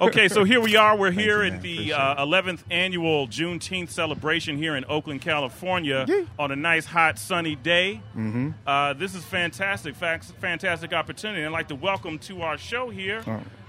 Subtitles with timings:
[0.00, 0.96] Okay, so here we are.
[0.96, 6.22] We're here you, at the uh, 11th annual Juneteenth celebration here in Oakland, California, Yeah.
[6.38, 8.00] on a nice, hot, sunny day.
[8.16, 8.50] Mm-hmm.
[8.66, 11.44] Uh, this is fantastic, fantastic opportunity.
[11.44, 13.22] I'd like to welcome to our show here,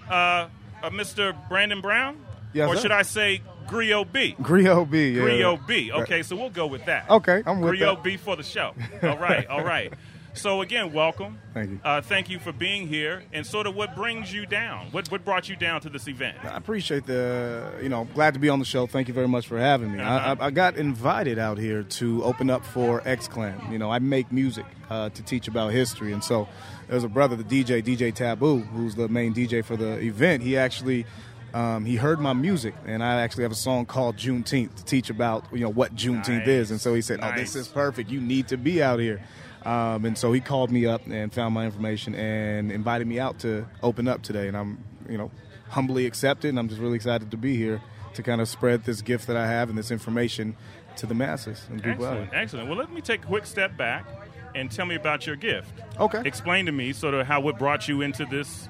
[0.09, 0.47] uh, uh,
[0.91, 1.36] Mr.
[1.49, 2.17] Brandon Brown,
[2.54, 2.82] Yes, or sir.
[2.84, 4.36] should I say Griot B?
[4.40, 5.10] Griot B.
[5.10, 5.24] Yeah.
[5.24, 5.92] Griot B.
[5.92, 7.10] Okay, so we'll go with that.
[7.10, 8.04] Okay, I'm with Griot that.
[8.04, 8.74] B for the show.
[9.04, 9.92] All right, all right.
[10.34, 11.40] So again, welcome.
[11.54, 11.79] Thank you.
[11.84, 13.24] Uh, thank you for being here.
[13.34, 14.88] And sort of what brings you down?
[14.92, 16.38] What what brought you down to this event?
[16.44, 18.88] I appreciate the, you know, glad to be on the show.
[18.88, 19.99] Thank you very much for having me.
[19.99, 20.36] Uh-huh.
[20.39, 23.59] I, I, I got invited out here to open up for X Clan.
[23.72, 26.48] You know, I make music uh, to teach about history, and so
[26.88, 30.44] there's a brother, the DJ, DJ Taboo, who's the main DJ for the event.
[30.44, 31.05] He actually.
[31.53, 35.09] Um, he heard my music, and I actually have a song called Juneteenth to teach
[35.09, 36.48] about you know what Juneteenth Nice.
[36.48, 36.72] is.
[36.72, 38.09] And so he said, "Oh, this is perfect.
[38.09, 39.22] You need to be out here."
[39.63, 43.39] Um, and so he called me up and found my information and invited me out
[43.39, 44.47] to open up today.
[44.47, 45.31] And I'm, you know,
[45.69, 47.81] humbly accepted, and I'm just really excited to be here
[48.16, 50.55] to kind of spread this gift that I have and this information
[50.97, 52.69] to the masses and people Excellent, excellent.
[52.69, 54.05] Well, let me take a quick step back
[54.53, 55.71] and tell me about your gift.
[55.99, 56.21] Okay.
[56.25, 58.67] Explain to me sort of how what brought you into this,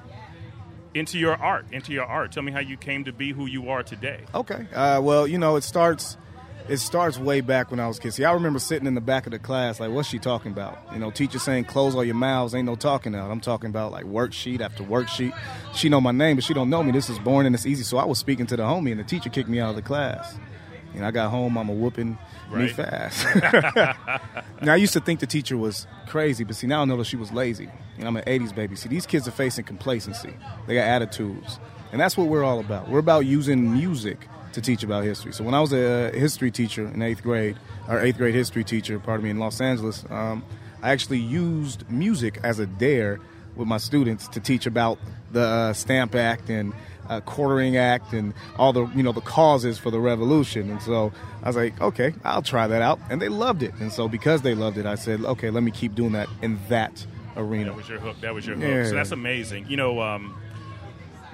[0.94, 2.30] into your art, into your art.
[2.32, 4.20] Tell me how you came to be who you are today.
[4.34, 4.66] Okay.
[4.72, 6.16] Uh, well, you know, it starts.
[6.68, 8.12] It starts way back when I was a kid.
[8.12, 10.78] See, I remember sitting in the back of the class, like, what's she talking about?
[10.92, 13.30] You know, teacher saying, "Close all your mouths." Ain't no talking out.
[13.30, 15.36] I'm talking about like worksheet after worksheet.
[15.74, 16.92] She know my name, but she don't know me.
[16.92, 17.82] This is boring and it's easy.
[17.82, 19.82] So I was speaking to the homie, and the teacher kicked me out of the
[19.82, 20.38] class.
[20.94, 22.18] And I got home, I'm a whooping
[22.52, 23.26] me fast.
[24.62, 27.06] now I used to think the teacher was crazy, but see now I know that
[27.06, 27.70] she was lazy.
[27.98, 28.76] And I'm an '80s baby.
[28.76, 30.34] See, these kids are facing complacency.
[30.66, 31.58] They got attitudes,
[31.90, 32.88] and that's what we're all about.
[32.88, 35.32] We're about using music to teach about history.
[35.32, 37.56] So when I was a history teacher in eighth grade,
[37.88, 40.44] or eighth grade history teacher, pardon me, in Los Angeles, um,
[40.82, 43.20] I actually used music as a dare
[43.56, 44.98] with my students to teach about
[45.30, 46.72] the uh, Stamp Act and
[47.08, 50.70] uh, Quartering Act and all the you know the causes for the revolution.
[50.70, 53.74] And so I was like, okay, I'll try that out, and they loved it.
[53.80, 56.58] And so because they loved it, I said, okay, let me keep doing that in
[56.68, 57.66] that arena.
[57.66, 58.20] That was your hook.
[58.20, 58.64] That was your hook.
[58.64, 58.84] Yeah.
[58.84, 59.66] So that's amazing.
[59.68, 60.34] You know, um,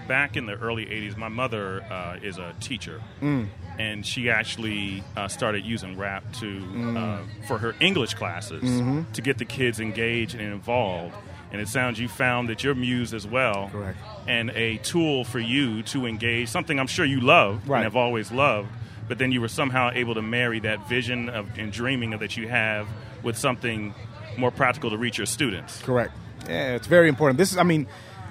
[0.08, 3.48] back in the early '80s, my mother uh, is a teacher, Mm.
[3.78, 6.96] and she actually uh, started using rap to Mm.
[6.96, 9.12] uh, for her English classes Mm-hmm.
[9.12, 11.14] to get the kids engaged and involved.
[11.52, 13.96] And it sounds you found that your muse as well, Correct.
[14.26, 17.78] and a tool for you to engage something I'm sure you love Right.
[17.78, 18.68] and have always loved.
[19.08, 22.36] But then you were somehow able to marry that vision of and dreaming of that
[22.36, 22.86] you have
[23.22, 23.94] with something
[24.36, 25.80] more practical to reach your students.
[25.82, 26.12] Correct.
[26.46, 27.38] Yeah, it's very important.
[27.38, 27.86] This is, I mean,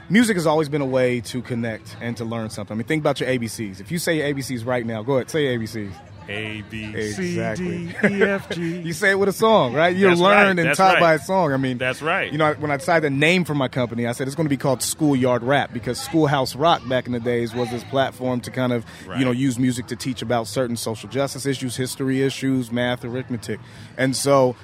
[0.10, 2.76] music has always been a way to connect and to learn something.
[2.76, 3.80] I mean, think about your ABCs.
[3.82, 5.92] If you say your ABCs right now, go ahead, say your ABCs.
[6.30, 7.88] A B Exactly.
[7.88, 8.78] C D E F G.
[8.82, 9.96] You say it with a song, right?
[9.96, 11.00] You're That's right, learned and that's taught right.
[11.00, 11.54] by a song.
[11.54, 12.30] I mean, That's right.
[12.30, 14.50] You know, when I decided the name for my company, I said it's going to
[14.50, 18.52] be called Schoolyard Rap because Schoolhouse Rock back in the days was this platform to
[18.52, 19.20] kind of, Right.
[19.20, 23.62] you know, use music to teach about certain social justice issues, history issues, math, arithmetic.
[23.98, 24.58] And so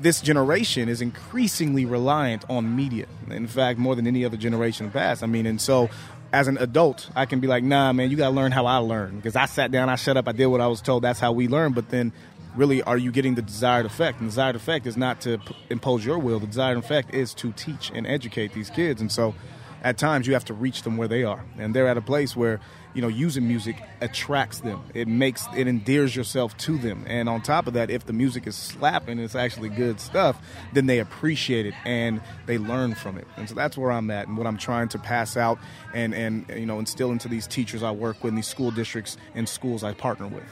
[0.00, 3.06] this generation is increasingly reliant on media.
[3.30, 5.22] In fact, more than any other generation past.
[5.22, 5.90] I mean, and so
[6.32, 8.76] as an adult, I can be like, nah, man, you got to learn how I
[8.76, 9.16] learn.
[9.16, 11.02] Because I sat down, I shut up, I did what I was told.
[11.02, 11.72] That's how we learn.
[11.72, 12.12] But then,
[12.54, 14.20] really, are you getting the desired effect?
[14.20, 16.38] And the desired effect is not to p- impose your will.
[16.38, 19.00] The desired effect is to teach and educate these kids.
[19.00, 19.34] And so
[19.82, 21.44] at times, you have to reach them where they are.
[21.58, 22.60] And they're at a place where,
[22.94, 24.82] you know, using music attracts them.
[24.94, 27.04] It makes, it endears yourself to them.
[27.06, 30.40] And on top of that, if the music is slapping, it's actually good stuff,
[30.72, 33.26] then they appreciate it and they learn from it.
[33.36, 35.58] And so that's where I'm at and what I'm trying to pass out
[35.94, 39.16] and, and you know, instill into these teachers I work with, in these school districts
[39.34, 40.44] and schools I partner with.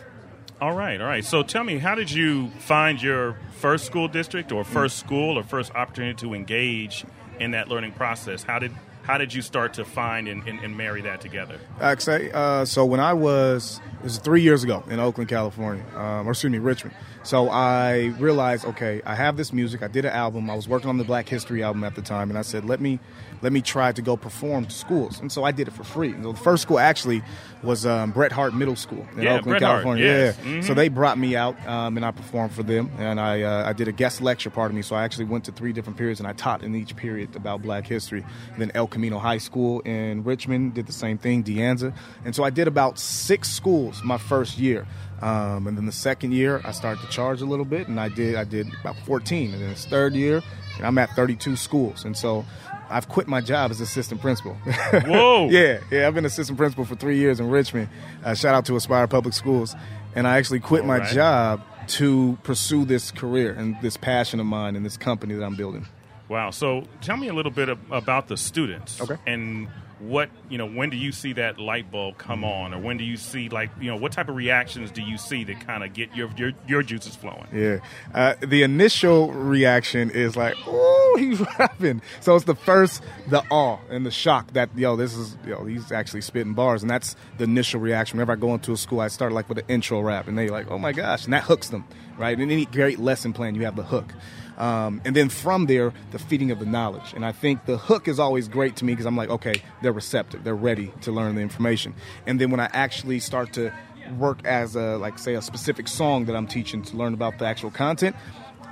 [0.58, 1.25] All right, all right.
[1.25, 4.66] So tell me, how did you find your first school district or mm.
[4.66, 7.04] first school or first opportunity to engage
[7.38, 8.43] in that learning process?
[8.43, 8.72] How did
[9.06, 11.59] how did you start to find and, and, and marry that together?
[11.81, 16.27] I'd uh, so when I was, it was three years ago in Oakland, California, um,
[16.27, 16.94] or excuse me, Richmond.
[17.22, 19.83] So I realized, okay, I have this music.
[19.83, 20.49] I did an album.
[20.49, 22.81] I was working on the Black History album at the time, and I said, let
[22.81, 23.00] me,
[23.43, 25.19] let me try to go perform to schools.
[25.21, 26.12] And so I did it for free.
[26.12, 27.23] And the first school actually
[27.65, 30.05] was um, Bret Harte Middle School in Yeah, Oakland, Bret Harte, California.
[30.05, 30.38] yes.
[30.38, 30.50] Yeah.
[30.53, 30.64] Mhm.
[30.64, 32.93] So they brought me out, um, and I performed for them.
[32.99, 34.82] And I, uh, I did a guest lecture, part of me.
[34.82, 37.61] So I actually went to three different periods, and I taught in each period about
[37.61, 38.25] Black history.
[38.53, 41.94] And then El Camino High School in Richmond did the same thing, De Anza.
[42.25, 44.87] And so I did about six schools my first year.
[45.20, 48.08] Um, and then the second year, I started to charge a little bit, and I
[48.08, 49.52] did I did about 14.
[49.52, 50.43] And then this third year,
[50.78, 52.06] and I'm at 32 schools.
[52.06, 52.46] And so
[52.88, 54.54] I've quit my job as assistant principal.
[55.04, 55.48] Whoa.
[55.50, 56.06] yeah, yeah.
[56.06, 57.90] I've been assistant principal for three years in Richmond.
[58.25, 59.76] Uh, shout out to Aspire Public Schools.
[60.14, 61.12] And I actually quit All my right.
[61.12, 65.54] job to pursue this career and this passion of mine and this company that I'm
[65.54, 65.87] building.
[66.28, 66.50] Wow.
[66.50, 69.00] So tell me a little bit about the students.
[69.00, 69.17] Okay.
[69.26, 69.69] And
[69.99, 72.75] what you know when do you see that light bulb come on?
[72.75, 75.44] Or when do you see like you know what type of reactions do you see
[75.44, 77.46] that kind of get your, your your juices flowing?
[77.52, 77.78] Yeah.
[78.12, 82.02] Uh, the initial reaction is like oh he's rapping.
[82.20, 85.90] So it's the first the awe and the shock that yo this is yo he's
[85.90, 86.82] actually spitting bars.
[86.82, 88.19] And that's the initial reaction.
[88.19, 90.29] Whenever i go into a school i start like with an intro rap.
[90.29, 91.25] And they like oh my gosh.
[91.25, 91.84] And that hooks them
[92.19, 92.38] right?
[92.38, 94.12] In any great lesson plan you have the hook
[94.56, 97.12] um, and then from there, the feeding of the knowledge.
[97.14, 99.93] And I think the hook is always great to me because I'm like, okay, they're
[99.93, 101.94] receptive, they're ready to learn the information.
[102.26, 103.73] And then when I actually start to
[104.19, 107.47] work as a, like, say, a specific song that I'm teaching to learn about the
[107.47, 108.17] actual content,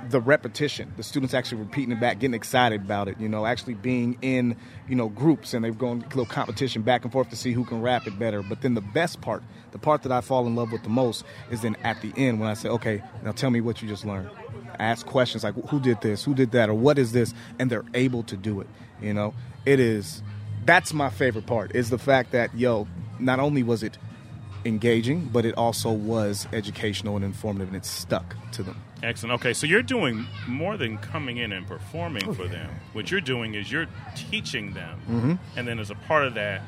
[0.09, 3.73] the repetition, the students actually repeating it back, getting excited about it, you know, actually
[3.73, 4.55] being in,
[4.87, 7.81] you know, groups and they've gone little competition back and forth to see who can
[7.81, 8.43] rap it better.
[8.43, 11.25] But then the best part, the part that I fall in love with the most
[11.49, 14.05] is then at the end when I say, okay, now tell me what you just
[14.05, 14.29] learned
[14.79, 17.85] ask questions like who did this, who did that, or what is this, and they're
[17.93, 18.67] able to do it.
[19.01, 19.33] You know,
[19.65, 20.21] it is.
[20.65, 22.87] That's my favorite part is the fact that yo,
[23.19, 23.97] not only was it
[24.65, 28.81] engaging, but it also was educational and informative, and it stuck to them.
[29.03, 29.35] Excellent.
[29.35, 32.69] Okay, so you're doing more than coming in and performing oh, for them.
[32.93, 35.33] What you're doing is you're teaching them, mm-hmm.
[35.57, 36.61] and then as a part of that,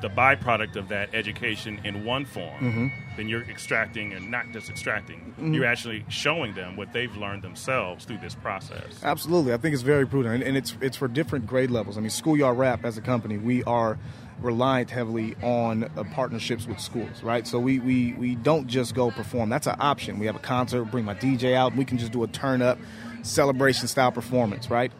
[0.00, 2.86] the byproduct of that education in one form, mm-hmm.
[3.16, 5.54] then you're extracting and not just extracting, mm-hmm.
[5.54, 9.02] you're actually showing them what they've learned themselves through this process.
[9.02, 11.98] Absolutely, I think it's very prudent, and, and it's it's for different grade levels.
[11.98, 13.98] I mean, Schoolyard Rap as a company, we are
[14.40, 17.46] reliant heavily on uh, partnerships with schools, right?
[17.46, 19.48] So we, we we don't just go perform.
[19.48, 20.18] That's an option.
[20.18, 22.78] We have a concert, bring my DJ out, we can just do a turn up
[23.22, 24.92] celebration style performance, right?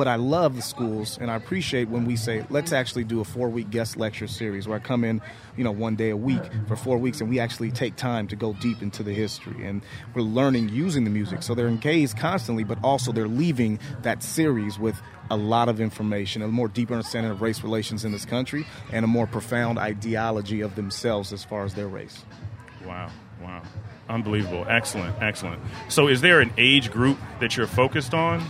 [0.00, 3.24] But I love the schools, and I appreciate when we say, let's actually do a
[3.24, 5.20] four week guest lecture series where I come in,
[5.58, 8.34] you know, one day a week for four weeks, and we actually take time to
[8.34, 9.62] go deep into the history.
[9.66, 9.82] And
[10.14, 11.42] we're learning using the music.
[11.42, 14.98] So they're engaged constantly, but also they're leaving that series with
[15.30, 18.64] a lot of information, a more deeper understanding of race relations in this country,
[18.94, 22.24] and a more profound ideology of themselves as far as their race.
[22.86, 23.10] Wow,
[23.42, 23.60] wow.
[24.08, 24.64] Unbelievable.
[24.66, 25.60] Excellent, excellent.
[25.90, 28.42] So, is there an age group that you're focused on?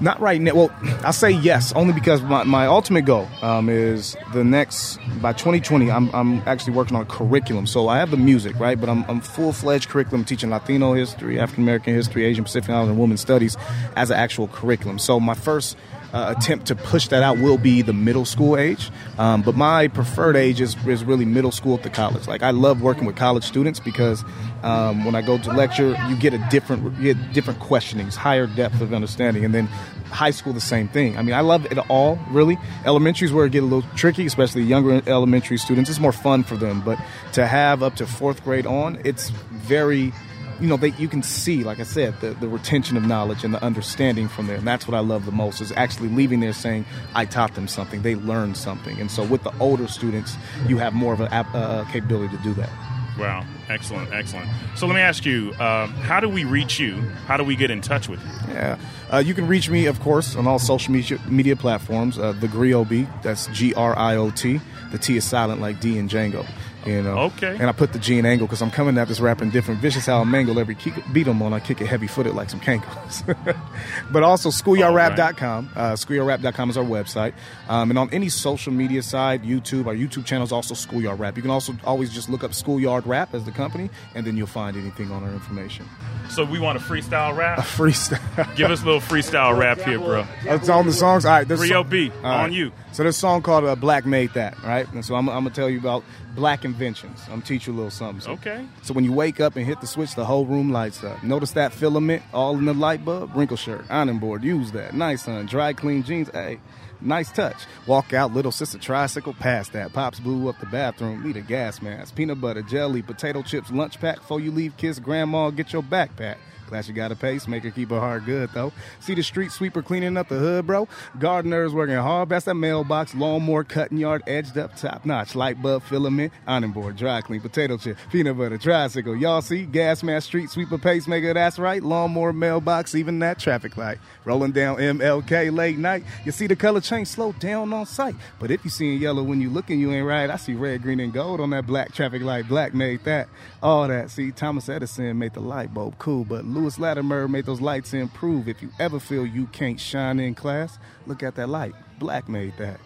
[0.00, 0.54] Not right now.
[0.54, 0.70] Well,
[1.04, 5.90] I say yes, only because my, my ultimate goal um, is the next, by 2020,
[5.90, 7.66] I'm, I'm actually working on a curriculum.
[7.66, 8.78] So I have the music, right?
[8.78, 12.92] But I'm, I'm full fledged curriculum teaching Latino history, African American history, Asian Pacific Islander,
[12.92, 13.56] and women's studies
[13.96, 14.98] as an actual curriculum.
[14.98, 15.76] So my first
[16.14, 18.90] uh, attempt to push that out will be the middle school age.
[19.18, 22.28] Um, but my preferred age is, is really middle school to college.
[22.28, 24.24] Like I love working with college students because
[24.62, 28.46] um, when I go to lecture, you get a different you get different questionings, higher
[28.46, 29.66] depth of understanding, and then
[30.10, 31.18] high school the same thing.
[31.18, 32.56] I mean, I love it all really.
[32.84, 35.90] Elementary is where it get a little tricky, especially younger elementary students.
[35.90, 36.98] It's more fun for them, but
[37.32, 40.12] to have up to fourth grade on, it's very
[40.60, 43.52] you know, they, you can see, like I said, the, the retention of knowledge and
[43.52, 44.56] the understanding from there.
[44.56, 46.84] And that's what I love the most is actually leaving there saying,
[47.14, 48.02] I taught them something.
[48.02, 49.00] They learned something.
[49.00, 50.36] And so with the older students,
[50.66, 52.70] you have more of a uh, capability to do that.
[53.18, 54.50] Wow, excellent, excellent.
[54.74, 56.96] So let me ask you, um, how do we reach you?
[57.26, 58.54] How do we get in touch with you?
[58.54, 58.78] Yeah,
[59.12, 62.18] uh, you can reach me, of course, on all social media, media platforms.
[62.18, 64.60] Uh, the Griot, that's G R I O T.
[64.90, 66.44] The T is silent like D in Django.
[66.86, 67.18] You know.
[67.18, 67.56] Okay.
[67.58, 69.80] And I put the G in angle because I'm coming at this rapping different.
[69.80, 71.52] Vicious how I mangle every kick, beat them on.
[71.52, 73.24] I kick it heavy footed like some cankles.
[74.12, 75.70] but also schoolyardrap.com.
[75.74, 77.32] Uh, schoolyardrap.com is our website.
[77.68, 81.36] Um, and on any social media side, YouTube, our YouTube channel is also Schoolyard Rap.
[81.36, 84.46] You can also always just look up Schoolyard Rap as the company, and then you'll
[84.46, 85.86] find anything on our information.
[86.34, 87.58] So we want a freestyle rap.
[87.58, 88.56] A freestyle.
[88.56, 90.26] Give us a little freestyle rap here, bro.
[90.42, 91.24] It's on the songs.
[91.24, 92.52] All right, this 3OB on right.
[92.52, 92.72] you.
[92.90, 94.92] So this song called uh, "Black Made That," right?
[94.92, 96.02] And so I'm, I'm, gonna tell you about
[96.34, 97.20] black inventions.
[97.26, 98.20] I'm gonna teach you a little something.
[98.20, 98.66] So, okay.
[98.82, 101.22] So when you wake up and hit the switch, the whole room lights up.
[101.22, 103.36] Notice that filament all in the light bulb.
[103.36, 104.42] Wrinkle shirt, ironing board.
[104.42, 104.92] Use that.
[104.92, 105.46] Nice, son.
[105.46, 106.30] Dry clean jeans.
[106.32, 106.58] Hey.
[107.04, 107.66] Nice touch.
[107.86, 109.92] Walk out, little sister tricycle past that.
[109.92, 111.22] Pops blew up the bathroom.
[111.22, 112.14] Need a gas mask.
[112.14, 114.16] Peanut butter, jelly, potato chips, lunch pack.
[114.16, 115.50] Before you leave, kiss grandma.
[115.50, 116.38] Get your backpack that.
[116.68, 118.72] Glad you got a pacemaker, keep her heart good though.
[119.00, 120.88] See the street sweeper cleaning up the hood, bro.
[121.18, 122.28] Gardeners working hard.
[122.28, 126.96] That's that mailbox, lawnmower, cutting yard, edged up, top notch, light bulb, filament, ironing board,
[126.96, 129.16] dry clean, potato chip, peanut butter, tricycle.
[129.16, 131.34] Y'all see, gas mask, street sweeper, pacemaker.
[131.34, 133.98] That's right, lawnmower, mailbox, even that traffic light.
[134.24, 136.04] Rolling down MLK late night.
[136.24, 138.14] You see the color change, slow down on sight.
[138.38, 140.30] But if you seeing yellow when you looking, you ain't right.
[140.30, 142.48] I see red, green, and gold on that black traffic light.
[142.48, 143.28] Black made that,
[143.62, 144.10] all that.
[144.10, 148.48] See, Thomas Edison made the light bulb cool, but Lewis Latimer made those lights improve.
[148.48, 151.74] If you ever feel you can't shine in class, look at that light.
[151.98, 152.80] Black made that.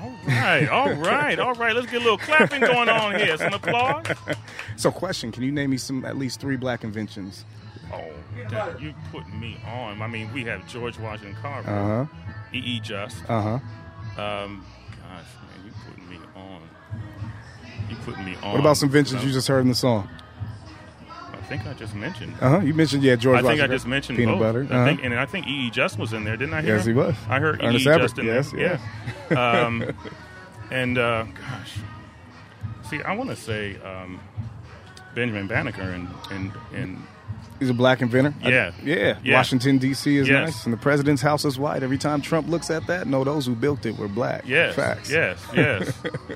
[0.00, 1.74] All right, all right, all right.
[1.74, 3.36] Let's get a little clapping going on here.
[3.36, 4.06] Some applause.
[4.76, 7.44] So, question: Can you name me some at least three black inventions?
[7.92, 8.10] Oh,
[8.80, 10.02] you putting me on.
[10.02, 12.06] I mean, we have George Washington Carver, uh-huh.
[12.52, 12.58] E.
[12.58, 12.80] E.
[12.80, 14.20] Just, uh huh.
[14.20, 14.66] Um,
[15.00, 16.60] gosh, man, you putting me on.
[17.88, 18.52] You putting me on.
[18.52, 20.08] What about some inventions you just heard in the song?
[21.44, 22.34] I think I just mentioned.
[22.40, 22.60] Uh huh.
[22.60, 23.36] You mentioned yeah, George.
[23.36, 23.70] I think I Washington.
[23.76, 24.42] just mentioned peanut both.
[24.42, 24.66] butter.
[24.70, 24.86] I Uh-huh.
[24.86, 25.66] think, and I think E.
[25.66, 25.70] E.
[25.70, 26.62] Just was in there, didn't I?
[26.62, 26.94] Hear Yes, him?
[26.94, 27.14] he was.
[27.28, 27.64] I heard E.
[27.64, 27.66] E.
[27.68, 28.80] Ernest Everett, Just in yes, there.
[29.30, 29.62] Yeah.
[29.66, 29.92] um,
[30.70, 31.74] and uh, gosh,
[32.88, 34.20] see, I want to say um,
[35.14, 37.02] Benjamin Banneker and and and
[37.64, 38.34] He's a black inventor.
[38.44, 38.70] I- Yeah.
[38.84, 39.16] yeah.
[39.24, 39.34] Yeah.
[39.36, 40.18] Washington D.C.
[40.18, 40.44] is Yes.
[40.48, 41.82] nice, and the president's house is white.
[41.82, 44.42] Every time Trump looks at that, no, those who built it were black.
[44.46, 45.10] yes, Facts.
[45.10, 45.92] yes, yes.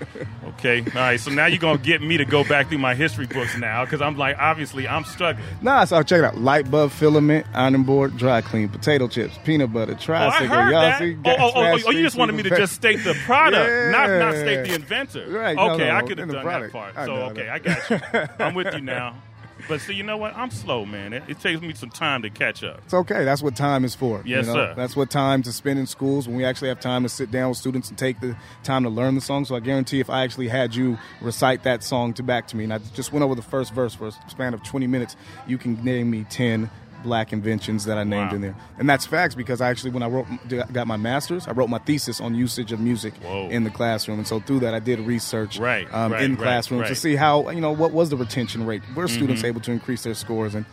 [0.59, 1.21] okay, all right.
[1.21, 4.01] So now you're gonna get me to go back through my history books now because
[4.01, 5.45] I'm like, obviously, I'm struggling.
[5.63, 6.39] Nah, so check it out.
[6.39, 10.49] Light bulb filament, iron board, dry clean, potato chips, peanut butter, Oh, I tricycle.
[10.49, 10.99] heard that.
[10.99, 11.17] see?
[11.19, 13.93] Oh, gas oh, oh, oh, oh you just wanted me to just state the product,
[13.93, 15.27] not not state the inventor.
[15.29, 16.73] Right, Okay, no, I could have done product.
[16.73, 16.97] that part.
[16.97, 17.49] I So okay.
[17.49, 18.01] I got you.
[18.45, 19.15] I'm with you now.
[19.67, 20.37] But see, you know what?
[20.37, 21.13] I'm slow, man.
[21.13, 22.81] It, it takes me some time to catch up.
[22.85, 23.25] It's okay.
[23.25, 24.23] That's what time is for.
[24.25, 24.59] Yes, you know?
[24.59, 24.75] sir.
[24.77, 27.51] That's what time to spend in schools when we actually have time to sit down
[27.51, 29.45] with students and take the time to learn the song.
[29.45, 32.65] So I guarantee if I actually had you recite that song to back to me,
[32.65, 35.59] and I just went over the first verse for a span of 20 minutes, you
[35.59, 36.71] can name me 10
[37.03, 38.35] black inventions that I named Wow.
[38.37, 38.55] in there.
[38.79, 40.27] And that's facts because I actually, when I wrote,
[40.73, 43.49] got my master's, I wrote my thesis on usage of music Whoa.
[43.49, 44.19] in the classroom.
[44.19, 47.15] And so through that, I did research Right, um, right, in right, classrooms to see
[47.17, 48.83] how, you know, what was the retention rate?
[48.95, 49.47] Were students Mm-hmm.
[49.49, 50.55] able to increase their scores?
[50.55, 50.65] And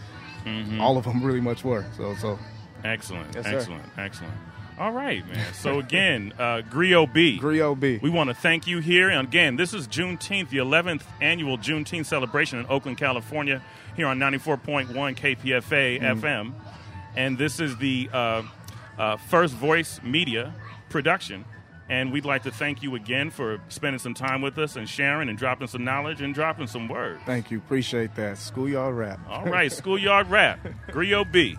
[0.79, 1.85] all of them really much were.
[1.97, 2.39] So, so
[2.83, 3.57] Excellent, Yes, sir.
[3.57, 4.33] excellent, excellent.
[4.77, 5.53] All right, man.
[5.53, 7.39] So again, uh, Griot B.
[7.39, 7.99] Griot B.
[8.01, 9.09] We want to thank you here.
[9.09, 13.61] And again, this is Juneteenth, the 11th annual Juneteenth celebration in Oakland, California,
[13.95, 16.53] here on 94.1 KPFA FM.
[17.15, 18.43] And this is the uh,
[18.97, 20.53] uh, First Voice Media
[20.89, 21.45] production.
[21.87, 25.29] And we'd like to thank you again for spending some time with us and sharing
[25.29, 27.21] and dropping some knowledge and dropping some words.
[27.25, 27.59] Thank you.
[27.59, 28.39] Appreciate that.
[28.39, 29.19] Schoolyard rap.
[29.29, 31.57] All right, Schoolyard Rap, Griot B.